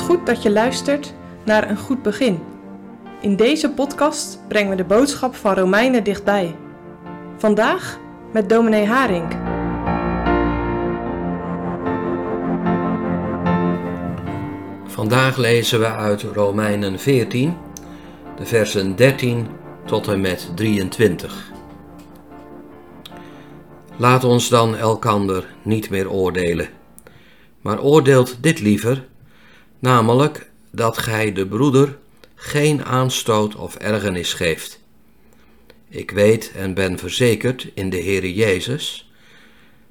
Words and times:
Goed 0.00 0.26
dat 0.26 0.42
je 0.42 0.50
luistert 0.50 1.14
naar 1.44 1.70
een 1.70 1.76
goed 1.76 2.02
begin. 2.02 2.40
In 3.20 3.36
deze 3.36 3.70
podcast 3.70 4.38
brengen 4.48 4.70
we 4.70 4.76
de 4.76 4.84
boodschap 4.84 5.34
van 5.34 5.54
Romeinen 5.54 6.04
dichtbij. 6.04 6.56
Vandaag 7.36 7.98
met 8.32 8.48
dominee 8.48 8.86
Haring. 8.86 9.36
Vandaag 14.86 15.36
lezen 15.36 15.80
we 15.80 15.86
uit 15.86 16.22
Romeinen 16.22 16.98
14, 16.98 17.56
de 18.36 18.46
versen 18.46 18.96
13 18.96 19.46
tot 19.84 20.08
en 20.08 20.20
met 20.20 20.50
23. 20.54 21.52
Laat 23.96 24.24
ons 24.24 24.48
dan 24.48 24.76
elkander 24.76 25.54
niet 25.62 25.90
meer 25.90 26.10
oordelen, 26.10 26.68
maar 27.60 27.82
oordeelt 27.82 28.42
dit 28.42 28.60
liever, 28.60 29.06
namelijk 29.86 30.50
dat 30.70 30.98
gij 30.98 31.32
de 31.32 31.46
broeder 31.46 31.98
geen 32.34 32.84
aanstoot 32.84 33.56
of 33.56 33.76
ergernis 33.76 34.32
geeft. 34.32 34.80
Ik 35.88 36.10
weet 36.10 36.52
en 36.54 36.74
ben 36.74 36.98
verzekerd 36.98 37.70
in 37.74 37.90
de 37.90 37.96
Heere 38.02 38.34
Jezus 38.34 39.10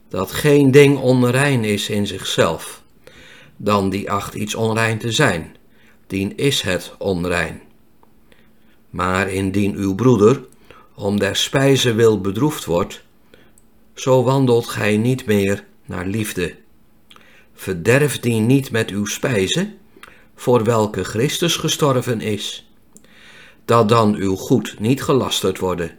dat 0.09 0.31
geen 0.31 0.72
ding 0.72 0.98
onrein 0.98 1.63
is 1.63 1.89
in 1.89 2.08
zichzelf, 2.08 2.81
dan 3.58 3.89
die 3.89 4.12
acht 4.12 4.34
iets 4.34 4.55
onrein 4.55 4.98
te 4.98 5.12
zijn, 5.12 5.55
dien 6.08 6.38
is 6.38 6.62
het 6.62 6.94
onrein. 6.98 7.62
Maar 8.89 9.30
indien 9.30 9.75
uw 9.75 9.95
broeder 9.95 10.45
om 10.95 11.20
der 11.20 11.36
spijze 11.36 11.94
wil 11.94 12.22
bedroefd 12.22 12.66
wordt, 12.66 13.03
zo 13.94 14.23
wandelt 14.23 14.67
gij 14.67 14.98
niet 14.98 15.25
meer 15.25 15.66
naar 15.86 16.05
liefde. 16.05 16.55
Verderf 17.53 18.20
die 18.20 18.39
niet 18.39 18.72
met 18.72 18.89
uw 18.89 19.05
spijze, 19.05 19.73
voor 20.35 20.63
welke 20.63 21.03
Christus 21.03 21.55
gestorven 21.55 22.21
is, 22.21 22.69
dat 23.66 23.89
dan 23.89 24.16
uw 24.16 24.36
goed 24.36 24.80
niet 24.80 25.03
gelasterd 25.03 25.59
worden. 25.59 25.97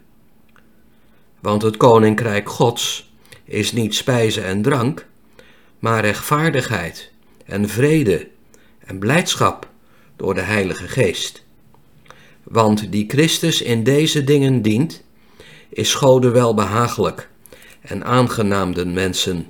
Want 1.39 1.61
het 1.61 1.77
koninkrijk 1.77 2.49
Gods 2.49 3.11
is 3.43 3.71
niet 3.71 3.95
spijze 3.95 4.41
en 4.41 4.61
drank, 4.61 5.07
maar 5.79 6.01
rechtvaardigheid 6.01 7.11
en 7.45 7.69
vrede 7.69 8.27
en 8.79 8.99
blijdschap 8.99 9.69
door 10.15 10.33
de 10.33 10.41
Heilige 10.41 10.87
Geest. 10.87 11.45
Want 12.43 12.91
die 12.91 13.05
Christus 13.07 13.61
in 13.61 13.83
deze 13.83 14.23
dingen 14.23 14.61
dient, 14.61 15.03
is 15.69 15.93
Gode 15.93 16.29
wel 16.29 16.53
behagelijk 16.53 17.29
en 17.81 18.05
aangenaam 18.05 18.73
den 18.73 18.93
mensen. 18.93 19.45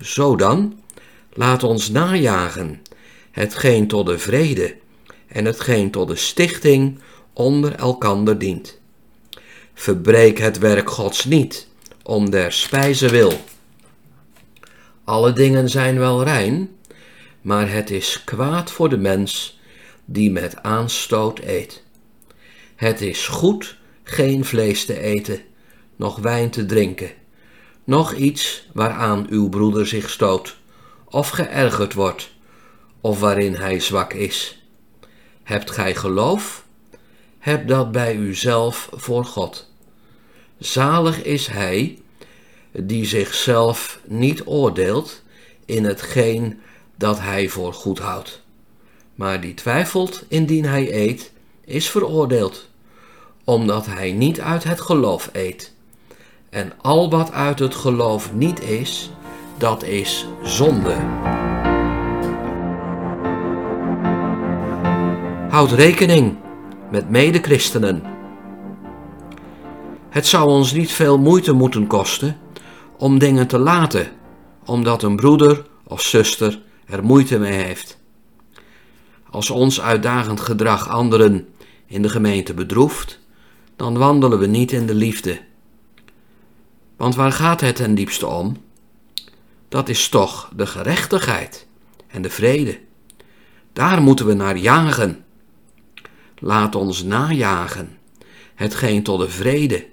Zo 0.00 0.36
dan, 0.36 0.80
laat 1.32 1.62
ons 1.62 1.90
najagen 1.90 2.80
hetgeen 3.36 3.86
tot 3.86 4.06
de 4.06 4.18
vrede 4.18 4.76
en 5.26 5.44
hetgeen 5.44 5.90
tot 5.90 6.08
de 6.08 6.16
stichting 6.16 6.98
onder 7.32 7.74
elkander 7.74 8.38
dient. 8.38 8.80
Verbreek 9.74 10.38
het 10.38 10.58
werk 10.58 10.90
Gods 10.90 11.24
niet, 11.24 11.68
om 12.02 12.30
der 12.30 12.52
spijze 12.52 13.08
wil. 13.08 13.32
Alle 15.04 15.32
dingen 15.32 15.68
zijn 15.68 15.98
wel 15.98 16.22
rein, 16.22 16.76
maar 17.40 17.70
het 17.72 17.90
is 17.90 18.22
kwaad 18.24 18.70
voor 18.70 18.88
de 18.88 18.96
mens 18.96 19.60
die 20.04 20.30
met 20.30 20.62
aanstoot 20.62 21.38
eet. 21.38 21.82
Het 22.76 23.00
is 23.00 23.26
goed 23.26 23.76
geen 24.02 24.44
vlees 24.44 24.84
te 24.84 25.00
eten, 25.00 25.40
noch 25.96 26.18
wijn 26.18 26.50
te 26.50 26.66
drinken, 26.66 27.10
noch 27.84 28.14
iets 28.14 28.68
waaraan 28.72 29.26
uw 29.28 29.48
broeder 29.48 29.86
zich 29.86 30.10
stoot, 30.10 30.56
of 31.04 31.28
geërgerd 31.28 31.94
wordt, 31.94 32.34
of 33.06 33.20
waarin 33.20 33.54
hij 33.54 33.80
zwak 33.80 34.12
is. 34.12 34.62
Hebt 35.42 35.70
gij 35.70 35.94
geloof? 35.94 36.64
Heb 37.38 37.68
dat 37.68 37.92
bij 37.92 38.14
uzelf 38.14 38.88
voor 38.92 39.24
God. 39.24 39.70
Zalig 40.58 41.22
is 41.22 41.46
hij 41.46 41.98
die 42.72 43.04
zichzelf 43.04 44.00
niet 44.04 44.42
oordeelt 44.46 45.22
in 45.64 45.84
hetgeen 45.84 46.60
dat 46.96 47.20
hij 47.20 47.48
voor 47.48 47.74
goed 47.74 47.98
houdt. 47.98 48.42
Maar 49.14 49.40
die 49.40 49.54
twijfelt 49.54 50.24
indien 50.28 50.64
hij 50.64 50.94
eet, 50.94 51.32
is 51.64 51.90
veroordeeld, 51.90 52.68
omdat 53.44 53.86
hij 53.86 54.12
niet 54.12 54.40
uit 54.40 54.64
het 54.64 54.80
geloof 54.80 55.30
eet. 55.32 55.72
En 56.50 56.72
al 56.82 57.10
wat 57.10 57.32
uit 57.32 57.58
het 57.58 57.74
geloof 57.74 58.32
niet 58.32 58.60
is, 58.62 59.10
dat 59.58 59.82
is 59.82 60.26
zonde. 60.42 60.96
Houd 65.56 65.72
rekening 65.72 66.36
met 66.90 67.10
medechristenen. 67.10 68.02
Het 70.08 70.26
zou 70.26 70.48
ons 70.48 70.72
niet 70.72 70.92
veel 70.92 71.18
moeite 71.18 71.52
moeten 71.52 71.86
kosten 71.86 72.38
om 72.98 73.18
dingen 73.18 73.46
te 73.46 73.58
laten, 73.58 74.12
omdat 74.64 75.02
een 75.02 75.16
broeder 75.16 75.66
of 75.86 76.02
zuster 76.02 76.62
er 76.86 77.04
moeite 77.04 77.38
mee 77.38 77.52
heeft. 77.52 77.98
Als 79.30 79.50
ons 79.50 79.80
uitdagend 79.80 80.40
gedrag 80.40 80.88
anderen 80.88 81.48
in 81.86 82.02
de 82.02 82.08
gemeente 82.08 82.54
bedroeft, 82.54 83.20
dan 83.76 83.98
wandelen 83.98 84.38
we 84.38 84.46
niet 84.46 84.72
in 84.72 84.86
de 84.86 84.94
liefde. 84.94 85.40
Want 86.96 87.14
waar 87.14 87.32
gaat 87.32 87.60
het 87.60 87.76
ten 87.76 87.94
diepste 87.94 88.26
om? 88.26 88.56
Dat 89.68 89.88
is 89.88 90.08
toch 90.08 90.50
de 90.56 90.66
gerechtigheid 90.66 91.66
en 92.06 92.22
de 92.22 92.30
vrede. 92.30 92.78
Daar 93.72 94.02
moeten 94.02 94.26
we 94.26 94.34
naar 94.34 94.56
jagen. 94.56 95.24
Laat 96.38 96.74
ons 96.74 97.02
najagen, 97.02 97.98
hetgeen 98.54 99.02
tot 99.02 99.20
de 99.20 99.28
vrede 99.28 99.86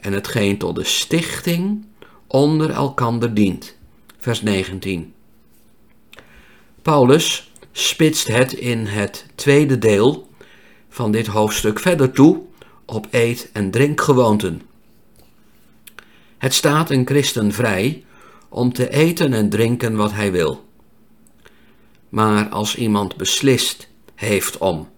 en 0.00 0.12
hetgeen 0.12 0.58
tot 0.58 0.74
de 0.74 0.84
stichting 0.84 1.86
onder 2.26 2.70
elkander 2.70 3.34
dient. 3.34 3.76
Vers 4.18 4.42
19. 4.42 5.14
Paulus 6.82 7.52
spitst 7.72 8.26
het 8.26 8.52
in 8.52 8.86
het 8.86 9.26
tweede 9.34 9.78
deel 9.78 10.28
van 10.88 11.12
dit 11.12 11.26
hoofdstuk 11.26 11.78
verder 11.78 12.10
toe 12.10 12.42
op 12.84 13.06
eet- 13.10 13.50
en 13.52 13.70
drinkgewoonten. 13.70 14.62
Het 16.38 16.54
staat 16.54 16.90
een 16.90 17.06
christen 17.06 17.52
vrij 17.52 18.04
om 18.48 18.72
te 18.72 18.90
eten 18.90 19.32
en 19.32 19.48
drinken 19.48 19.96
wat 19.96 20.12
hij 20.12 20.32
wil. 20.32 20.68
Maar 22.08 22.48
als 22.48 22.76
iemand 22.76 23.16
beslist 23.16 23.88
heeft 24.14 24.58
om 24.58 24.88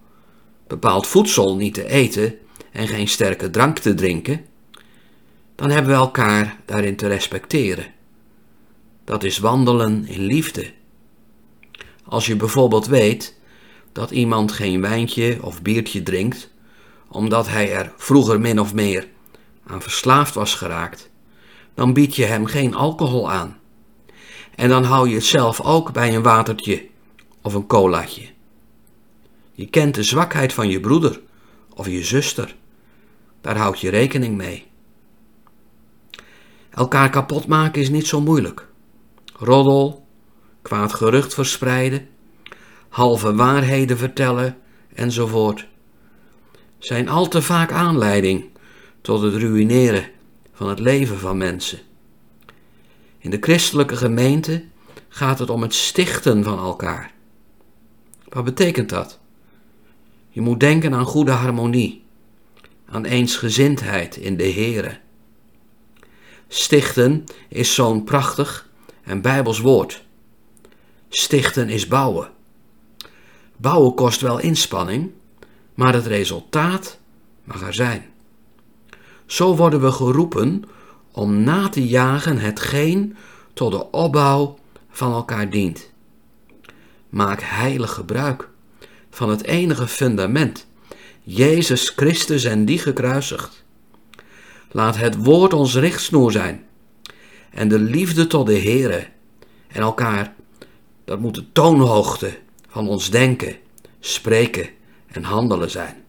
bepaald 0.71 1.07
voedsel 1.07 1.55
niet 1.55 1.73
te 1.73 1.87
eten 1.87 2.37
en 2.71 2.87
geen 2.87 3.07
sterke 3.07 3.49
drank 3.49 3.79
te 3.79 3.93
drinken, 3.93 4.45
dan 5.55 5.69
hebben 5.69 5.91
we 5.91 5.97
elkaar 5.97 6.57
daarin 6.65 6.95
te 6.95 7.07
respecteren. 7.07 7.85
Dat 9.03 9.23
is 9.23 9.37
wandelen 9.37 10.07
in 10.07 10.21
liefde. 10.21 10.71
Als 12.03 12.25
je 12.25 12.35
bijvoorbeeld 12.35 12.87
weet 12.87 13.37
dat 13.91 14.11
iemand 14.11 14.51
geen 14.51 14.81
wijntje 14.81 15.37
of 15.41 15.61
biertje 15.61 16.03
drinkt, 16.03 16.49
omdat 17.07 17.47
hij 17.47 17.73
er 17.73 17.93
vroeger 17.97 18.39
min 18.39 18.59
of 18.59 18.73
meer 18.73 19.07
aan 19.67 19.81
verslaafd 19.81 20.33
was 20.33 20.55
geraakt, 20.55 21.09
dan 21.73 21.93
bied 21.93 22.15
je 22.15 22.25
hem 22.25 22.45
geen 22.45 22.75
alcohol 22.75 23.31
aan. 23.31 23.59
En 24.55 24.69
dan 24.69 24.83
hou 24.83 25.09
je 25.09 25.15
het 25.15 25.25
zelf 25.25 25.61
ook 25.61 25.91
bij 25.91 26.15
een 26.15 26.23
watertje 26.23 26.85
of 27.41 27.53
een 27.53 27.67
colaatje. 27.67 28.30
Je 29.61 29.69
kent 29.69 29.95
de 29.95 30.03
zwakheid 30.03 30.53
van 30.53 30.69
je 30.69 30.79
broeder 30.79 31.21
of 31.73 31.87
je 31.87 32.03
zuster. 32.03 32.55
Daar 33.41 33.57
houd 33.57 33.79
je 33.79 33.89
rekening 33.89 34.37
mee. 34.37 34.65
Elkaar 36.69 37.09
kapot 37.09 37.47
maken 37.47 37.81
is 37.81 37.89
niet 37.89 38.07
zo 38.07 38.21
moeilijk. 38.21 38.67
Roddel, 39.33 40.07
kwaad 40.61 40.93
gerucht 40.93 41.33
verspreiden, 41.33 42.09
halve 42.89 43.35
waarheden 43.35 43.97
vertellen 43.97 44.57
enzovoort 44.93 45.67
zijn 46.79 47.09
al 47.09 47.27
te 47.27 47.41
vaak 47.41 47.71
aanleiding 47.71 48.49
tot 49.01 49.21
het 49.21 49.35
ruïneren 49.35 50.09
van 50.53 50.69
het 50.69 50.79
leven 50.79 51.19
van 51.19 51.37
mensen. 51.37 51.79
In 53.17 53.29
de 53.29 53.37
christelijke 53.41 53.95
gemeente 53.95 54.63
gaat 55.09 55.39
het 55.39 55.49
om 55.49 55.61
het 55.61 55.73
stichten 55.73 56.43
van 56.43 56.57
elkaar. 56.57 57.13
Wat 58.29 58.43
betekent 58.43 58.89
dat? 58.89 59.20
Je 60.33 60.41
moet 60.41 60.59
denken 60.59 60.93
aan 60.93 61.05
goede 61.05 61.31
harmonie, 61.31 62.03
aan 62.85 63.05
eensgezindheid 63.05 64.15
in 64.15 64.37
de 64.37 64.51
Here. 64.51 64.97
Stichten 66.47 67.23
is 67.47 67.73
zo'n 67.73 68.03
prachtig 68.03 68.69
en 69.03 69.21
bijbels 69.21 69.59
woord. 69.59 70.03
Stichten 71.09 71.69
is 71.69 71.87
bouwen. 71.87 72.29
Bouwen 73.57 73.93
kost 73.93 74.21
wel 74.21 74.39
inspanning, 74.39 75.11
maar 75.73 75.93
het 75.93 76.05
resultaat 76.05 76.99
mag 77.43 77.61
er 77.61 77.73
zijn. 77.73 78.05
Zo 79.25 79.55
worden 79.55 79.81
we 79.81 79.91
geroepen 79.91 80.63
om 81.11 81.43
na 81.43 81.69
te 81.69 81.87
jagen 81.87 82.37
hetgeen 82.37 83.17
tot 83.53 83.71
de 83.71 83.91
opbouw 83.91 84.57
van 84.89 85.13
elkaar 85.13 85.49
dient. 85.49 85.91
Maak 87.09 87.41
heilig 87.41 87.93
gebruik 87.93 88.49
van 89.11 89.29
het 89.29 89.43
enige 89.43 89.87
fundament, 89.87 90.67
Jezus 91.23 91.89
Christus 91.89 92.43
en 92.43 92.65
die 92.65 92.79
gekruisigd. 92.79 93.63
Laat 94.71 94.97
het 94.97 95.23
woord 95.23 95.53
ons 95.53 95.75
richtsnoer 95.75 96.31
zijn 96.31 96.65
en 97.49 97.67
de 97.67 97.79
liefde 97.79 98.27
tot 98.27 98.45
de 98.45 98.59
Heere 98.59 99.07
en 99.67 99.81
elkaar, 99.81 100.33
dat 101.05 101.19
moet 101.19 101.35
de 101.35 101.51
toonhoogte 101.51 102.37
van 102.67 102.87
ons 102.87 103.09
denken, 103.09 103.55
spreken 103.99 104.69
en 105.07 105.23
handelen 105.23 105.69
zijn. 105.69 106.03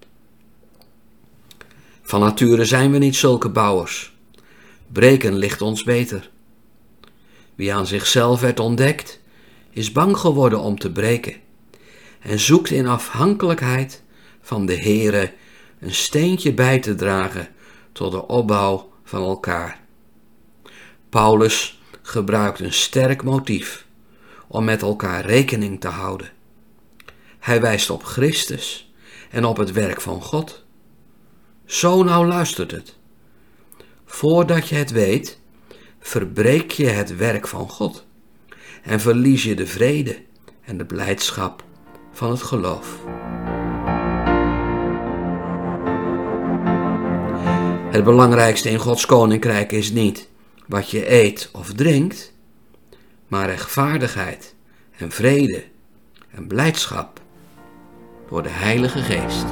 Van 2.02 2.20
nature 2.20 2.64
zijn 2.64 2.90
we 2.90 2.98
niet 2.98 3.16
zulke 3.16 3.48
bouwers. 3.48 4.12
Breken 4.92 5.36
ligt 5.36 5.60
ons 5.60 5.82
beter. 5.82 6.30
Wie 7.54 7.74
aan 7.74 7.86
zichzelf 7.86 8.40
werd 8.40 8.60
ontdekt, 8.60 9.20
is 9.70 9.92
bang 9.92 10.16
geworden 10.16 10.60
om 10.60 10.78
te 10.78 10.92
breken 10.92 11.34
en 12.22 12.38
zoekt 12.38 12.70
in 12.70 12.86
afhankelijkheid 12.86 14.02
van 14.40 14.66
de 14.66 14.76
Heere 14.76 15.32
een 15.78 15.94
steentje 15.94 16.54
bij 16.54 16.78
te 16.78 16.94
dragen 16.94 17.48
tot 17.92 18.12
de 18.12 18.26
opbouw 18.26 18.92
van 19.04 19.22
elkaar. 19.22 19.80
Paulus 21.08 21.82
gebruikt 22.02 22.60
een 22.60 22.72
sterk 22.72 23.22
motief 23.22 23.86
om 24.48 24.64
met 24.64 24.82
elkaar 24.82 25.24
rekening 25.24 25.80
te 25.80 25.88
houden. 25.88 26.30
Hij 27.38 27.60
wijst 27.60 27.90
op 27.90 28.04
Christus 28.04 28.92
en 29.30 29.44
op 29.44 29.56
het 29.56 29.72
werk 29.72 30.00
van 30.00 30.22
God. 30.22 30.64
Zo 31.64 32.02
nou 32.02 32.26
luistert 32.26 32.70
het. 32.70 32.96
Voordat 34.04 34.68
je 34.68 34.74
het 34.74 34.90
weet, 34.90 35.40
verbreek 36.00 36.70
je 36.70 36.86
het 36.86 37.16
werk 37.16 37.48
van 37.48 37.68
God 37.68 38.06
en 38.82 39.00
verlies 39.00 39.42
je 39.42 39.54
de 39.54 39.66
vrede 39.66 40.22
en 40.64 40.78
de 40.78 40.84
blijdschap 40.84 41.64
van 42.12 42.30
het 42.30 42.42
geloof. 42.42 42.98
Het 47.90 48.04
belangrijkste 48.04 48.70
in 48.70 48.78
Gods 48.78 49.06
koninkrijk 49.06 49.72
is 49.72 49.92
niet 49.92 50.28
wat 50.66 50.90
je 50.90 51.12
eet 51.12 51.48
of 51.52 51.72
drinkt, 51.72 52.32
maar 53.28 53.46
rechtvaardigheid 53.46 54.54
en 54.96 55.10
vrede 55.10 55.64
en 56.30 56.46
blijdschap 56.46 57.20
door 58.28 58.42
de 58.42 58.48
Heilige 58.48 58.98
Geest. 58.98 59.44